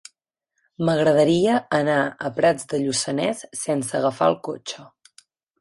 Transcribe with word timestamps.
M'agradaria 0.87 1.57
anar 1.81 1.99
a 2.07 2.31
Prats 2.39 2.67
de 2.73 2.81
Lluçanès 2.87 3.47
sense 3.67 3.97
agafar 4.03 4.31
el 4.35 4.39
cotxe. 4.53 4.91